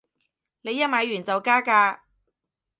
[0.61, 1.99] 你一買完就加價